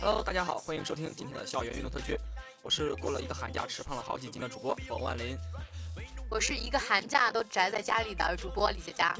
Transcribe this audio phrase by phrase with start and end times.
[0.00, 2.18] Hello，大家好，欢迎收听今天的校园运动特区。
[2.64, 5.36] 我是过了一个寒假吃胖了好几斤的主播王万林。
[6.30, 9.16] 我是一个寒假都宅在家里的主播李佳佳。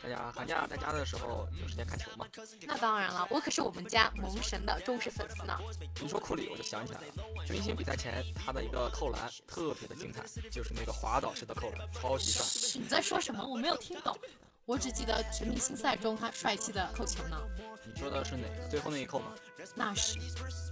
[0.00, 2.24] 大家寒假在家的时候有时间看球吗？
[2.62, 5.58] 那当然了，我可是我们家萌神的忠实粉丝呢。
[6.00, 7.06] 你说库里，我就想起来了，
[7.44, 12.80] 全明星比赛前他的一个扣篮特别的精彩，就是那个滑倒式的扣篮，超级帅。
[12.80, 13.44] 你在说什么？
[13.44, 14.16] 我没有听懂。
[14.64, 17.36] 我只记得全明星赛中他帅气的扣球呢。
[17.84, 18.68] 你说的是哪个？
[18.68, 19.32] 最后那一扣吗？
[19.74, 20.20] 那是。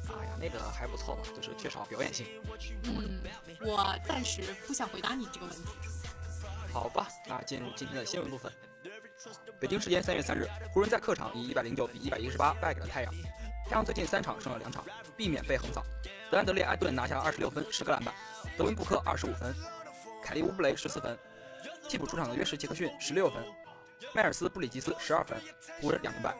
[0.09, 2.27] 哎呀，那个还不错吧，就是缺少表演性。
[2.85, 3.21] 嗯，
[3.63, 5.63] 我暂时不想回答你这个问题。
[6.73, 8.51] 好吧，那进入今天的新闻部分。
[9.59, 13.13] 北京时间三月三日，湖人在客场以一百零九比一百一十八败给了太阳。
[13.67, 14.85] 太阳最近三场胜了两场，
[15.17, 15.85] 避免被横扫。
[16.31, 18.15] 德安德烈·艾顿拿下二十六分，十个篮板；
[18.57, 19.53] 德文·布克二十五分，
[20.23, 21.19] 凯利·乌布雷十四分。
[21.89, 23.45] 替补出场的约什·杰克逊十六分。
[24.15, 25.39] 迈尔斯·布里吉斯十二分，
[25.81, 26.37] 湖人两连败。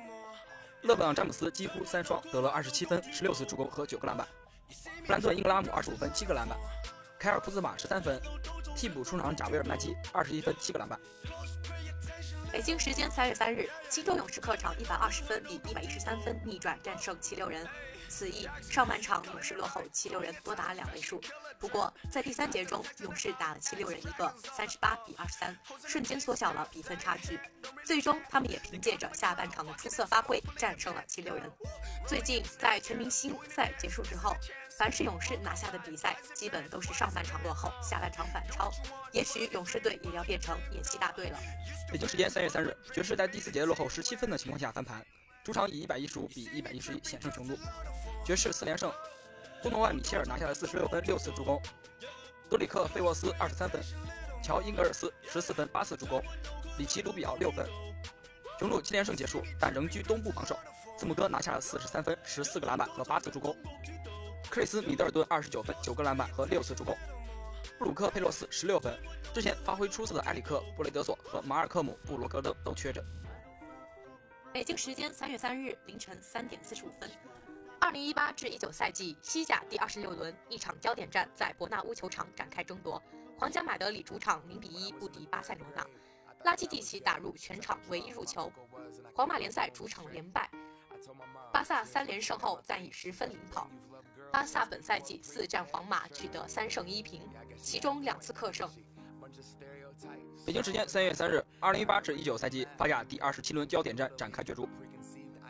[0.83, 4.27] 勒布朗·詹姆斯几乎三双，得了二十七分、十六次助攻和九个篮板。
[5.07, 6.59] 布兰顿·英格拉姆二十五分、七个篮板。
[7.19, 8.21] 凯尔·库兹马十三分。
[8.77, 10.99] 替补出场贾维尔·麦基二十一分、七个篮板。
[12.51, 17.67] 北京时间三月三日，金州勇士客场一百二十分比一百一十三分逆转战胜七六人。
[18.11, 21.23] 此役上半场勇士落后七六人多达两位数，
[21.61, 25.57] 不过在第三节中，勇士打了七六人一个三十八比二十三，
[25.87, 27.39] 瞬间缩小了比分差距。
[27.85, 31.51] 最终，他们也凭借着下半场的出色发挥战胜了七六人。
[32.07, 34.37] 最近在全明星赛结束之后，
[34.77, 38.73] 凡是勇士拿下的比赛，基本都是上半场落后，下半场反超。
[39.13, 41.39] 也许勇士队也要变成演戏大队了。
[41.93, 45.05] 北京时间三月三日，爵士在第四节落后十七分的情况下翻盘，
[45.43, 47.57] 主场以一百一十五比一百一十一险胜雄鹿。
[48.25, 48.93] 爵士四连胜，
[49.63, 51.59] 多诺万·米切尔拿下了四十六分、六次助攻；
[52.49, 53.81] 多里克·费沃斯二十三分，
[54.43, 56.23] 乔·英格尔斯十四分、八次助攻，
[56.79, 57.67] 里奇·卢比奥六分。
[58.59, 60.59] 雄鹿七连胜结束，但仍居东部榜首。
[60.99, 63.55] 字母哥拿下了四十三分、十四个篮板和八次助攻；
[64.51, 66.95] 克里斯·米德尔顿二十九分、九个篮板和六次助攻；
[67.79, 68.95] 布鲁克·佩洛斯十六分。
[69.33, 73.03] 之前发挥出色的埃里克·布雷德索和马尔科姆·布罗格登都缺阵。
[74.53, 77.09] 北京时间三月三日凌晨三点四十五分。
[77.81, 83.01] 二零一八至一九赛季西甲第二十六轮，一场焦点战在伯纳乌球场展开争夺。
[83.39, 85.87] 皇家马德里主场零比一不敌巴塞罗那，
[86.45, 88.53] 拉基蒂奇打入全场唯一入球。
[89.15, 90.51] 皇马联赛主场连败，
[91.53, 93.71] 巴萨三连胜后暂以十分领跑。
[94.33, 97.23] 巴萨本赛季四战皇马取得三胜一平，
[97.57, 98.69] 其中两次客胜。
[100.51, 104.69] 北京时间三月三日，二零一八至一九赛季法甲第二十七轮焦点战展开角逐。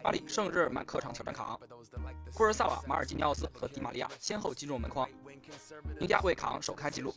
[0.02, 1.60] 巴黎圣日耳曼客场挑战卡昂，
[2.34, 5.08] 库尔萨瓦、马尔基尼奥斯和迪玛利亚先后击中门框，
[6.00, 7.14] 赢家为卡昂首开纪录。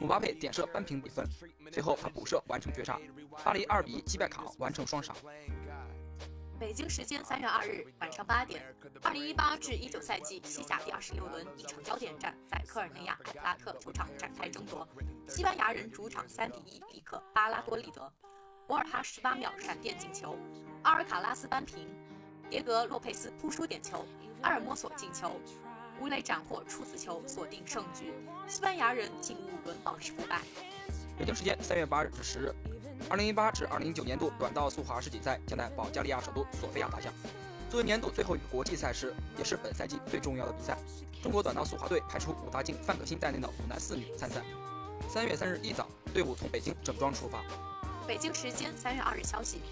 [0.00, 1.24] 姆巴佩点射扳平比分，
[1.70, 2.98] 随后他补射完成绝杀，
[3.44, 5.14] 巴黎二比一击败卡昂，完成双杀。
[6.62, 8.62] 北京时间三月二日晚上八点，
[9.02, 14.86] 二零一八至一九赛季西甲第二十六轮一场焦点战在科尔内亚海普拉克球场展开争夺，
[15.26, 18.08] 西班牙人主场三比一力克巴拉多利德，
[18.68, 20.38] 博尔哈十八秒闪电进球，
[20.84, 21.88] 阿尔卡拉斯扳平。
[22.48, 24.06] 迭格·洛佩斯扑出点球，
[24.42, 25.40] 阿尔莫索进球，
[25.98, 28.14] 乌雷斩获处子球，锁定胜局。
[28.46, 30.40] 西班牙人进五轮保持不败。
[31.18, 32.54] 北京时间三月八日至十日，
[33.08, 37.12] 二零一八至二零一九年度短道速滑世锦赛将在保加利亚首都索菲亚打响。
[37.70, 40.76] 作为年度最后一个国际赛事，也是本赛季最重要的比赛，
[41.22, 44.42] 中国短道速滑队派出武大靖、范可新在内的五男四女参赛。
[45.08, 47.42] 三月三日一早，队伍从北京整装出发。
[48.06, 49.62] 北京时间三月二日消息。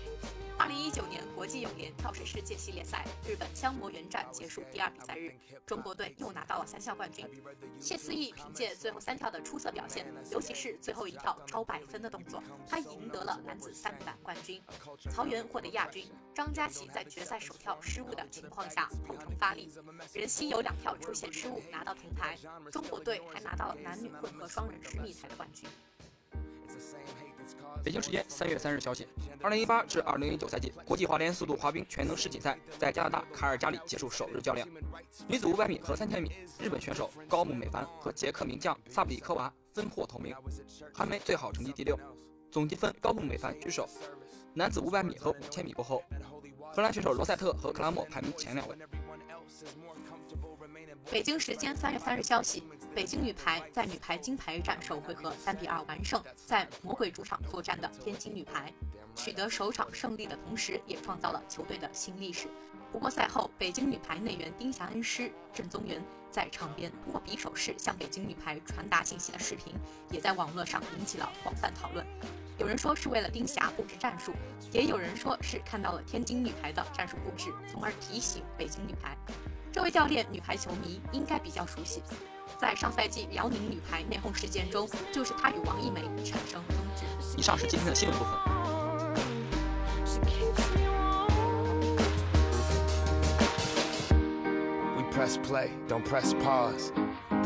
[0.60, 5.34] 二零一九年国际泳联跳水世界系列赛日本香磨园站结束第二比赛日，
[5.64, 7.26] 中国队又拿到了三项冠军。
[7.80, 14.62] 谢思义凭借最后三跳的出色表现，尤其是最后一跳超百分的动作，他赢得了男子三板冠军。
[15.10, 19.72] 曹原获得亚军，张家齐在决赛首跳失误的情况下后程发力，
[20.12, 22.36] 任曦有两跳出现失误拿到铜牌。
[22.70, 25.66] 中国队还拿到了男女混合双人十米台的冠军。
[27.82, 29.06] 北京时间三月三日消息，
[29.42, 34.66] 二零一八至二零一九赛季国际滑联速度滑冰全能世锦赛在加拿大卡尔加里结束首日较量。
[35.26, 40.34] 女子五百米和三千米，日本选手高木美帆和捷克名将萨布里科娃分获头名，
[40.92, 41.98] 韩梅最好成绩第六，
[42.50, 43.88] 总积分高木美帆居首。
[44.52, 46.02] 男子五百米和五千米过后，
[46.72, 48.76] 荷兰选手罗塞特和克拉默排名前两位。
[51.10, 52.62] 北京时间三月三日消息，
[52.94, 58.72] 北京女排在女排金牌战首回合三比二完胜在魔鬼主场作战的天津女排，
[59.14, 62.48] 取得首场胜利的同时，也创造了球队的新历史。
[62.92, 69.72] 不过赛后，北京女排内援丁霞恩师郑宗元在场边通过比手势向北京女排传达信息的视频，
[70.10, 72.04] 也在网络上引起了广泛讨论。
[72.58, 74.32] 有人说是为了丁霞布置战术，
[74.72, 79.16] 也有人说是看到了天津女排的战术布置，从而提醒北京女排。
[79.72, 82.02] 这位教练，女排球迷应该比较熟悉，
[82.58, 87.04] 在上赛季辽宁女排内讧事件中，就是她与王艺梅产生争执。
[87.36, 88.32] 以上是今天的新闻部分。
[94.96, 96.92] We press play, don't press pause.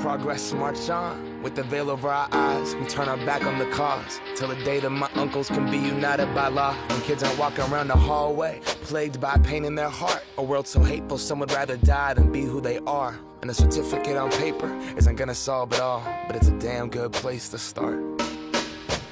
[0.05, 1.43] Progress march on.
[1.43, 4.21] With the veil over our eyes, we turn our back on the cause.
[4.37, 6.75] Till the day that my uncles can be united by law.
[6.91, 10.23] When kids aren't walking around the hallway, plagued by pain in their heart.
[10.37, 13.19] A world so hateful, some would rather die than be who they are.
[13.41, 17.15] And a certificate on paper isn't gonna solve it all, but it's a damn good
[17.15, 17.99] place to start.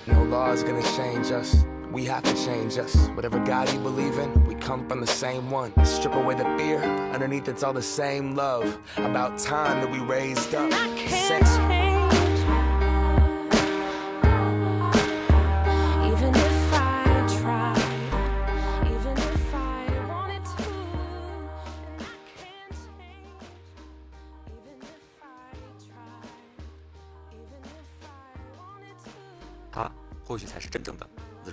[0.06, 1.64] No law is gonna change us.
[1.92, 3.08] We have to change us.
[3.08, 5.72] Whatever God you believe in, we come from the same one.
[5.84, 8.78] Strip away the fear, underneath it's all the same love.
[8.96, 10.72] About time that we raised up.
[11.08, 12.01] Sense.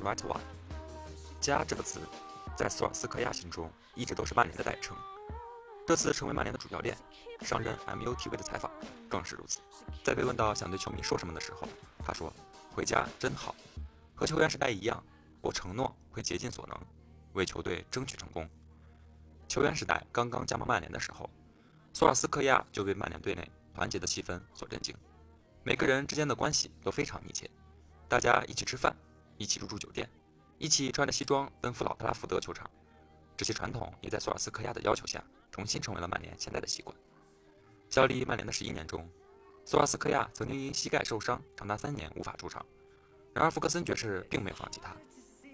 [0.10, 0.40] Whitewa。
[1.40, 2.00] 家这个词，
[2.57, 4.98] 在索尔斯克亚心中一直都是曼联的代称。
[5.86, 6.98] 这次成为曼联的主教练，
[7.42, 8.72] 上任 MUTV 的采访
[9.07, 9.60] 更是如此。
[10.04, 11.68] 在被问到想对球迷说什么的时候，
[12.04, 12.31] 他说
[12.76, 13.56] ：“回家真好。
[14.16, 15.02] 和球员时代一样，
[15.42, 16.78] 我承诺会竭尽所能，
[17.33, 18.48] 为球队争取成功。”
[19.48, 21.30] 球员时代刚刚加盟曼联的时候，
[21.94, 24.95] 索尔斯克亚就被曼联队内团结的气氛所震惊，
[25.64, 27.50] 每个人之间的关系都非常密切，
[28.07, 28.95] 大家一起吃饭。
[29.40, 30.08] 一起入住酒店，
[30.58, 32.69] 一起穿着西装奔赴老特拉福德球场，
[33.38, 36.96] 这些传统也在索尔斯克亚的要求下，重新成为了曼联现在的习惯。
[37.90, 39.10] 效力曼联的十一年中，
[39.64, 42.66] 索尔斯克亚曾经因膝盖受伤长达三年无法出场，
[43.34, 44.94] 然而福克森爵士并没有放弃他，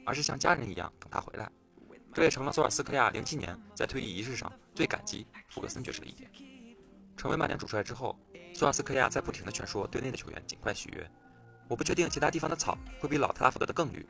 [0.03, 1.49] 而是像家人一样等他回来。
[2.11, 6.31] 这也成了索尔斯克亚零七年在退役仪式上最感激福克森爵士的一点。
[7.15, 8.17] 成为曼联主帅之后，
[8.55, 11.11] 索尔斯克亚在不停地劝说队内的球员尽快续约。
[11.67, 14.05] 我不确定其他地方的草会比老特拉福德的更绿。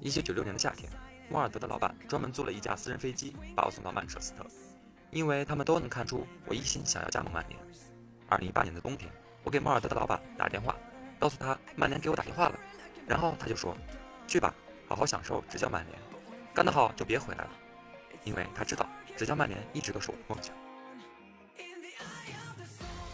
[0.00, 0.90] 一九九六年的夏天，
[1.28, 4.46] 莫尔德的老板专门租了一架私人飞机把我送到曼彻斯特，
[5.10, 7.58] 因为他们都能看出我一心想要加盟曼联。
[8.28, 9.10] 二零一八年的冬天，
[9.42, 10.76] 我给莫尔德的老板打电话，
[11.18, 12.58] 告诉他曼联给我打电话了，
[13.06, 13.76] 然后他就说
[14.28, 14.54] ：“去吧，
[14.88, 15.98] 好好享受执教曼联，
[16.54, 17.50] 干得好就别回来了。”
[18.24, 18.86] 因为他知道
[19.16, 20.54] 执教曼联一直都是我的梦想。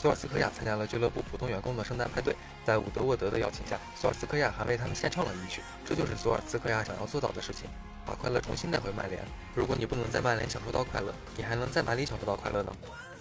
[0.03, 2.35] 索尔斯克亚参加了俱乐部普通员工的圣诞派对，
[2.67, 5.63] 在伍德沃德的邀请下，索尔斯克亚还为他们献唱了一曲。
[5.87, 7.71] 这就是索尔斯克亚想要做到的事情，
[8.05, 9.23] 把快乐重新带回曼联。
[9.55, 12.73] 如果你不能在曼联享受到快乐，你还能在哪里享受到快乐呢？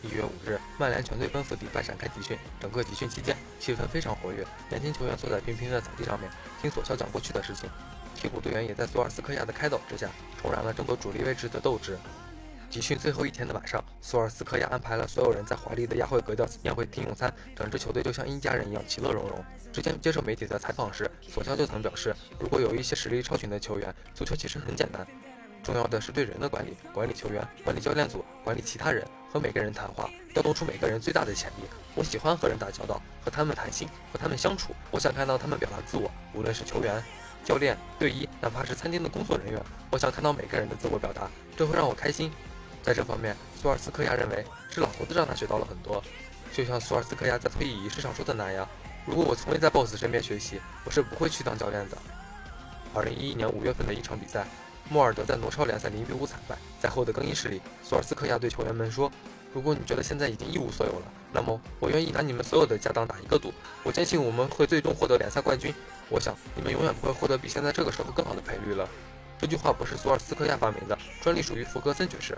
[0.02, 6.28] 一月五日，曼联全队奔赴迪拜展开集训，整个集训期间气氛非常活跃，年轻球员坐在平平的草地上面
[6.64, 7.70] 听索肖讲过去的事情，
[8.16, 10.10] 替补队员也在索尔斯克亚的开导之下，
[10.42, 11.96] 重燃了争夺主力位置的斗志。
[12.72, 19.44] 集训最后一天的晚上，索尔斯克亚安排了所有人在华丽的亚会格调宴会厅用餐，整支球队就像一家人一样其乐融融。
[19.74, 25.06] 之前接受媒体的采访时，索肖就曾表示，如果有一些实力超群的球员，足球其实很简单。
[25.62, 31.64] 重要的是对人的管理，管理球员，管理教练组，管理其他人，和每个人谈话，调动出每个人最大的潜力。
[31.94, 34.74] 我喜欢和人打交道，和他们谈心，和他们相处。
[34.92, 37.04] 我想看到他们表达自我，无论是球员、
[37.44, 39.62] 教练、队医，哪怕是餐厅的工作人员，
[39.92, 42.32] 我想看到每个人的自我表达，这会让我开心。
[42.82, 46.04] 在这方面，索尔斯克亚认为是老头子让他学到了很多。
[46.52, 48.68] 就像索尔斯克亚在退役仪式上说的那样，
[49.06, 51.98] 如果我从未在 BOSS 身边学习，我是不会去当教练的。
[52.94, 54.46] 二零一一年五月份的一场比赛，
[54.90, 56.58] 莫尔德在挪超联赛零比五惨败。
[56.80, 59.10] 在后的更衣室里，索尔斯克亚对球员们说
[59.54, 63.54] ：“如果你觉得现在已经一无所有了，那么我愿意拿你们所有的家当打一个赌。
[63.84, 65.74] 我坚信我们会最终获得联赛冠军。
[66.10, 68.90] 我想你们永远不会获得比现在这个时候更好的赔率了。”
[69.40, 72.38] 这句话不是索尔斯克亚发明的，专利属于弗格森爵士。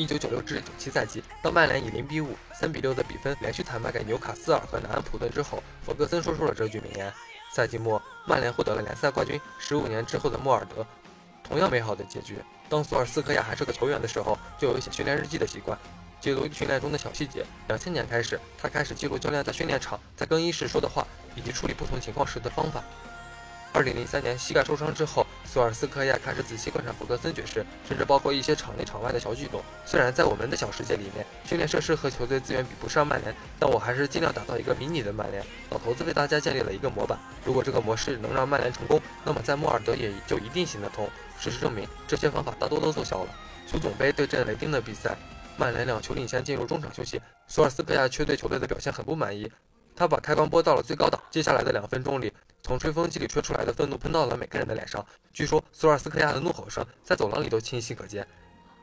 [0.00, 7.12] 一九九六至九七赛季，当曼联以零比五、三比六的比分连续惨败给纽卡斯尔和南安普顿之后，弗格森说出了这句名言。
[7.52, 9.38] 赛季末，曼联获得了联赛冠军。
[9.58, 10.86] 十五年之后的莫尔德，
[11.44, 12.38] 同样美好的结局。
[12.70, 15.78] 当索尔斯克亚还是个球员的时候，就有一写训练日记的习惯，
[16.18, 17.44] 记录训练中的小细节。
[17.68, 22.82] 两千年开始，他开始记录教练在训练场、在更衣室说的话，以及处理不同情况时的方法。
[23.74, 29.60] 二零零三年膝盖受伤之后，索尔斯克亚开始仔细观察弗格森爵士，甚至包括一些场内场外的小举动。
[29.84, 35.44] 虽然在我们的小世界里面，训练设施和球队资源比不上曼联，但我还是尽量打造一个迷你的曼联。
[35.70, 41.10] 老头子为大家建立了一个模板，如果这个模式能让曼联成功，那么在莫尔德也就一定行得通。
[41.40, 43.30] 事实证明，这些方法大多都奏效了。
[43.66, 45.18] 足总杯对阵雷丁的比赛，
[45.56, 49.50] 曼联两球领先进入中场休息，索尔斯克亚却对球队的表现很不满意。
[50.00, 55.04] 他把开关拨到了最高档，接下来的两分钟里，从吹风机里吹出来的愤怒喷到了每个人的脸上。
[55.30, 58.26] 据说索尔斯克亚的怒吼声在走廊里都清晰可见。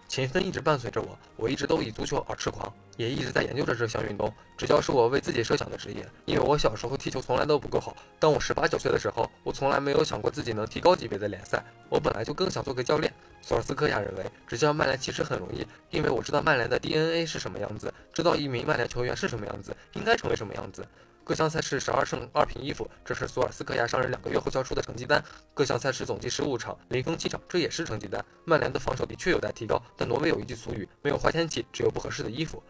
[0.07, 4.31] 勤奋一直伴随着我，我一直都以足球而痴狂，也一直在研究着这项运动。
[4.55, 7.97] 执教是我为自己设想的职业，因为我小时候踢球从来都不够好。
[8.19, 11.61] 当我十八九岁的时候，我从来没有想过自己能踢高级别的联赛。
[11.89, 13.11] 我本来就更想做个教练。
[13.41, 20.87] 索尔斯克亚认为，执教曼联其实很容易，因为我知道曼联的 DNA 是什么样子，知道一名曼联球员是什么样子，应该成为什么样子。
[21.27, 25.21] 各项赛事十二胜二平一负，这是索尔斯克亚上任两个月后交出的成绩单。
[25.53, 28.23] 各项赛事总计十五场，零封七场，这也是成绩单。
[28.45, 32.63] 曼联的防守的确有待提高，但挪威有一句俗语：没有坏天气，只有不合适的衣服。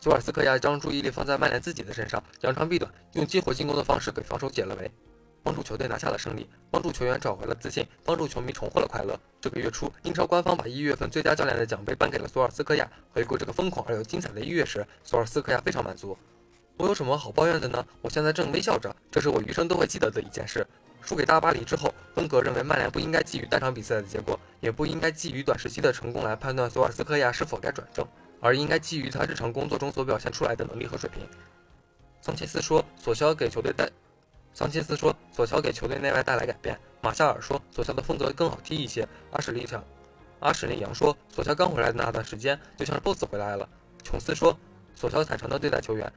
[0.00, 4.88] 索尔斯克亚将注意力放在曼联自己的身上，扬长避短，用激活进攻的方式给防守解了围，
[5.42, 9.18] 帮助球队拿下了胜利，帮助球员找回了自信，帮助球迷重获了快乐。
[9.40, 12.88] 这个月初，英超官方把一月份最佳教练的奖杯颁给了索尔斯克亚。
[13.10, 16.16] 回顾这个疯狂而又精彩的一月时，索尔斯克亚非常满足。
[16.76, 17.84] 我有什么好抱怨的呢？
[18.02, 20.66] 我现在正微笑着，这是我余生都会记得的一件事。
[21.00, 28.04] 输给大巴黎之后，温格认为曼联不应该基于单场比赛的结果，也不应该基于短时期的成功来判断索尔斯克亚是否该转正，
[28.40, 31.22] 而应该基于他日常工作中所表现出来的能力和水平。
[32.20, 33.88] 桑切斯说，索肖给球队带。
[34.52, 36.78] 桑切斯说，索肖给球队内外带来改变。
[37.00, 39.06] 马夏尔说，索肖的风格更好踢一些。
[39.30, 39.84] 阿什利强，
[40.40, 43.68] 阿什利杨说，索肖刚回来的那段时间就像是 BOSS 回来了。
[44.02, 44.56] 琼斯说，
[44.94, 46.10] 索肖坦诚地对待球员。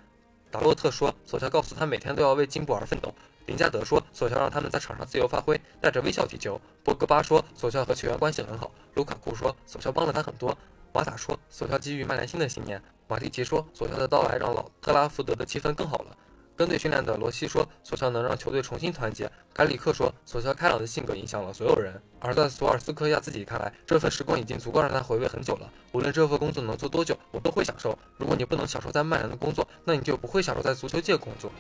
[0.50, 3.14] 达洛特说，索肖告诉他每天都要为进步而奋斗。
[3.46, 6.60] 林加德说，索肖让他们在场上自由发挥，带着微笑踢球。
[6.84, 8.72] 博格巴说，索肖和球员关系很好。
[8.96, 10.58] 卢卡库说，索肖帮了他很多。
[10.94, 12.82] 瓦塔说，索肖给予曼联新的信念。
[13.08, 16.18] 马蒂奇说，索肖的到来让老特拉福德的气氛更好了。
[16.58, 19.32] 跟队训练的罗西说，索肖能让球队重新团结。
[19.54, 21.94] 凯里克说，索肖开朗的性格影响了所有人。
[22.20, 25.72] 而在索尔斯克亚自己看来，这份时光已经足够让他回味很久了。
[25.92, 27.96] 无论这份工作能做多久，我都会享受。
[28.18, 31.52] 如果你不能享受在曼联的工作，那你就不会享受在足球界工作。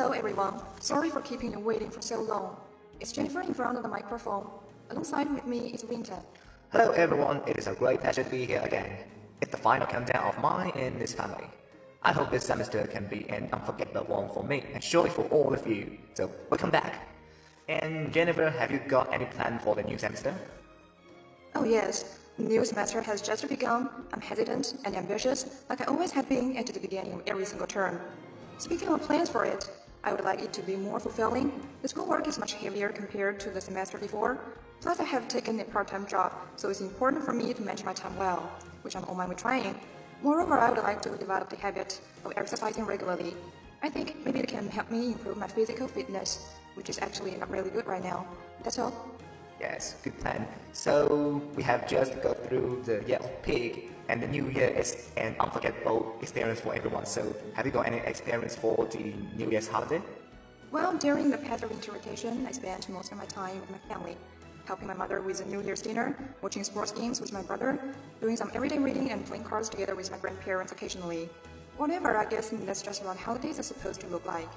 [0.00, 0.54] Hello everyone.
[0.80, 2.56] Sorry for keeping you waiting for so long.
[3.00, 4.48] It's Jennifer in front of the microphone.
[4.88, 6.16] Alongside with me is Winter.
[6.72, 8.90] Hello everyone, it is a great pleasure to be here again.
[9.42, 11.44] It's the final countdown of mine and this family.
[12.02, 15.52] I hope this semester can be an unforgettable one for me and surely for all
[15.52, 15.98] of you.
[16.14, 17.06] So welcome back.
[17.68, 20.34] And Jennifer, have you got any plan for the new semester?
[21.54, 23.90] Oh yes, The new semester has just begun.
[24.14, 27.66] I'm hesitant and ambitious, like I always have been at the beginning of every single
[27.66, 28.00] term.
[28.56, 29.68] Speaking of plans for it,
[30.02, 31.52] I would like it to be more fulfilling.
[31.82, 34.38] The schoolwork is much heavier compared to the semester before.
[34.80, 37.92] Plus, I have taken a part-time job, so it's important for me to manage my
[37.92, 39.78] time well, which I'm on my way trying.
[40.22, 43.36] Moreover, I would like to develop the habit of exercising regularly.
[43.82, 47.50] I think maybe it can help me improve my physical fitness, which is actually not
[47.50, 48.26] really good right now.
[48.62, 49.19] That's all.
[49.60, 50.48] Yes, good plan.
[50.72, 55.10] So we have just go through the year of pig, and the new year is
[55.18, 57.04] an unforgettable experience for everyone.
[57.04, 60.00] So have you got any experience for the New Year's holiday?
[60.72, 64.16] Well, during the past winter vacation, I spent most of my time with my family,
[64.64, 67.78] helping my mother with the New Year's dinner, watching sports games with my brother,
[68.20, 71.28] doing some everyday reading and playing cards together with my grandparents occasionally.
[71.76, 74.48] Whatever, I guess that's just what holidays are supposed to look like.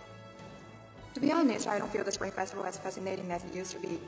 [1.15, 3.79] To be honest, I don't feel the Spring Festival as fascinating as it used to
[3.79, 3.99] be.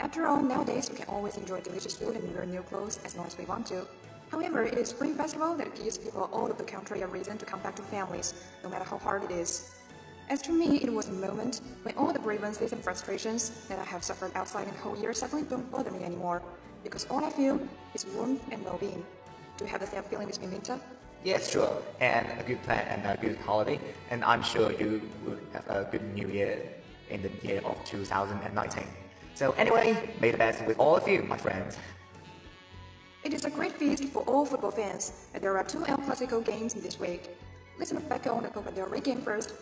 [0.00, 3.26] After all, nowadays we can always enjoy delicious food and wear new clothes as long
[3.26, 3.84] as we want to.
[4.30, 7.44] However, it is Spring Festival that gives people all over the country a reason to
[7.44, 9.74] come back to families, no matter how hard it is.
[10.30, 13.84] As to me, it was a moment when all the grievances and frustrations that I
[13.84, 16.42] have suffered outside in the whole year suddenly don't bother me anymore,
[16.84, 17.58] because all I feel
[17.94, 19.04] is warmth and well-being.
[19.56, 20.78] Do you have the same feeling between Winter?
[21.24, 21.82] Yes, sure.
[21.98, 23.80] And a good plan and a good holiday.
[24.10, 26.62] And I'm sure you will have a good new year
[27.10, 28.84] in the year of 2019.
[29.38, 31.78] So anyway, may the best with all of you, my friends.
[33.22, 36.44] It is a great feast for all football fans, and there are two El Clasico
[36.44, 37.30] games this week.
[37.78, 39.52] Let's look back on the Copa del Rey game first.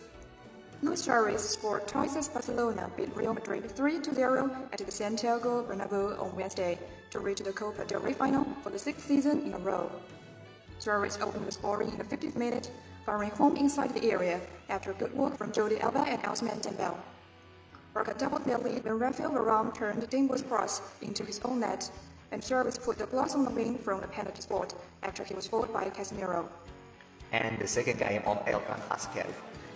[0.81, 6.35] Luis Suarez scored twice as Barcelona beat Real Madrid 3-0 at the Santiago Bernabeu on
[6.35, 6.79] Wednesday
[7.11, 9.91] to reach the Copa del Rey final for the sixth season in a row.
[10.79, 12.71] Suarez opened the scoring in the 50th minute,
[13.05, 16.97] firing home inside the area after a good work from Jordi Alba and Ousmane Dembele.
[17.95, 21.89] Lead when Rafael Varane turned Dembele's cross into his own net,
[22.31, 24.73] and Suarez put the gloss on the ring from the penalty spot
[25.03, 26.47] after he was fouled by Casemiro.
[27.31, 29.25] And the second game of El Clasico.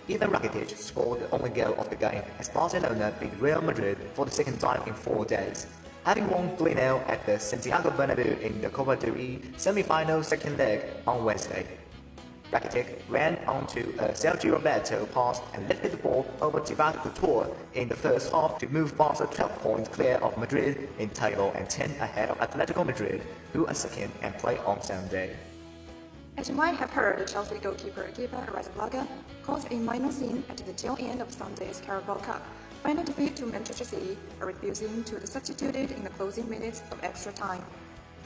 [0.08, 4.24] Ivan Rakitic scored the only goal of the game as Barcelona beat Real Madrid for
[4.24, 5.66] the second time in four days,
[6.04, 10.82] having won 3-0 at the Santiago Bernabeu in the Copa del Rey semi-final second leg
[11.06, 11.66] on Wednesday.
[12.52, 17.88] Rakitic ran onto a Sergio Roberto pass and lifted the ball over Thibaut Courtois in
[17.88, 21.90] the first half to move Barca 12 points clear of Madrid in table and 10
[21.92, 23.22] ahead of Atletico Madrid,
[23.54, 25.34] who are second and play on Sunday.
[26.36, 29.06] As you might have heard, the Chelsea goalkeeper Kepa Arrizabalaga
[29.42, 32.46] caused a minor scene at the tail end of Sunday's Carabao Cup
[32.82, 37.32] final defeat to Manchester City refusing to be substituted in the closing minutes of extra
[37.32, 37.64] time.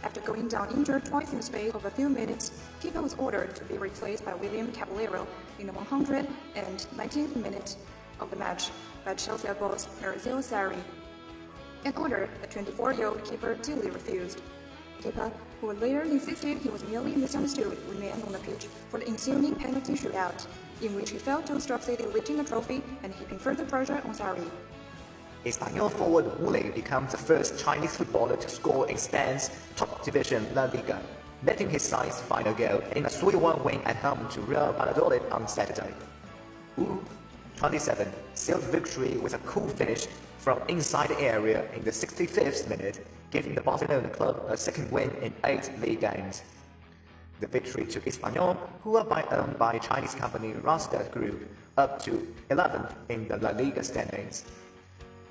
[0.02, 3.54] After going down injured twice in the space of a few minutes, Kepa was ordered
[3.56, 5.26] to be replaced by William Caballero
[5.58, 7.76] in the 119th minute
[8.20, 8.70] of the match
[9.04, 10.78] by Chelsea boss Maurizio Sarri.
[11.84, 14.42] An order the 24-year-old keeper duly refused.
[15.00, 15.30] Kepa,
[15.60, 19.92] who later insisted he was merely misunderstood, remained on the pitch for the ensuing penalty
[19.94, 20.46] shootout,
[20.82, 24.14] in which he failed to stop City lifting the trophy and heaping further pressure on
[24.14, 24.50] Sarri.
[25.46, 30.44] Espanyol forward Wu Lei becomes the first Chinese footballer to score in Spain's top division
[30.56, 31.00] La Liga,
[31.42, 35.46] netting his side's final goal in a 3-1 win at home to Real Valladolid on
[35.46, 35.94] Saturday.
[36.76, 37.00] Wu,
[37.58, 43.06] 27, sealed victory with a cool finish from inside the area in the 65th minute,
[43.30, 46.42] giving the Barcelona club a second win in eight league games.
[47.38, 52.34] The victory took Espanyol, who are by, owned by Chinese company Rostad Group, up to
[52.50, 54.44] 11th in the La Liga standings.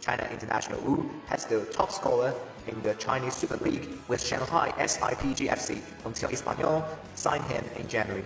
[0.06, 2.32] China International Wu has the top scorer
[2.68, 8.24] in the Chinese Super League with Shanghai SIPGFC until Espanyol signed him in January.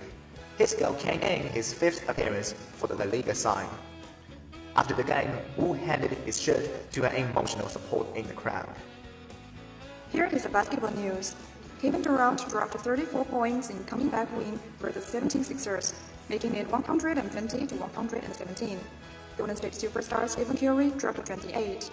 [0.57, 3.69] His goal came in his fifth appearance for the La Liga side.
[4.75, 8.67] After the game, Wu handed his shirt to an emotional support in the crowd.
[10.11, 11.33] Here is the basketball news.
[11.81, 15.93] Kevin Durant dropped 34 points in coming back win for the 76ers,
[16.27, 18.79] making it 120 to 117.
[19.39, 21.89] Golden State superstar Stephen Curry dropped 28.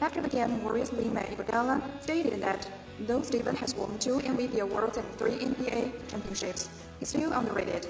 [0.00, 2.66] After the game, Warriors Lima Iguodala stated that
[3.00, 7.86] though Stephen has won two MVP awards and three NBA championships, he's still underrated.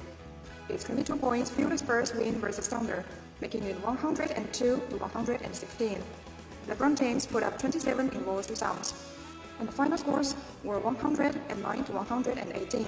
[0.66, 3.04] His 22 points fueled the Spurs win versus Thunder,
[3.40, 4.52] making it 102
[4.90, 5.98] to 116.
[6.66, 8.94] LeBron James put up 27 in most Suns,
[9.60, 10.34] and the final scores
[10.64, 12.86] were 109 to 118.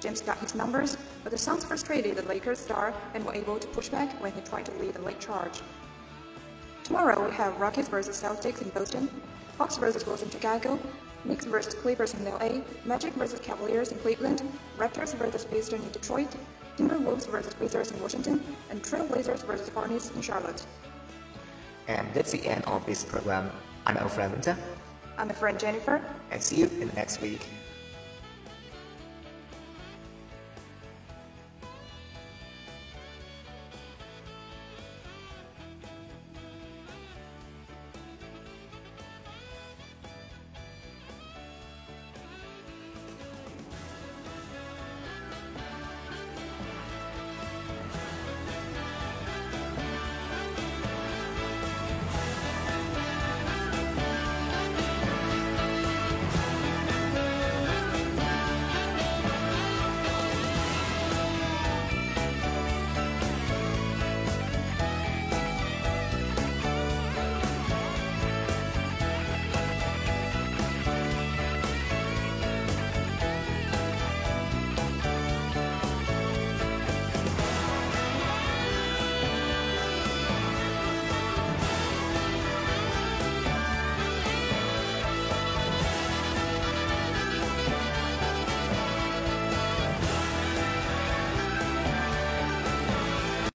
[0.00, 3.68] James got his numbers, but the Suns frustrated the Lakers star and were able to
[3.68, 5.60] push back when he tried to lead a late charge.
[6.84, 9.08] Tomorrow we have Rockets versus Celtics in Boston,
[9.58, 10.78] Hawks versus Bulls in Chicago,
[11.24, 14.42] Knicks versus Clippers in LA, Magic versus Cavaliers in Cleveland,
[14.78, 16.28] Raptors versus Pistons in Detroit,
[16.76, 20.64] Timberwolves versus Wizards in Washington, and Trailblazers versus Hornets in Charlotte.
[21.88, 23.50] And that's the end of this program.
[23.86, 24.56] I'm your friend Winter,
[25.18, 26.00] I'm a friend Jennifer.
[26.30, 27.46] and see you in the next week.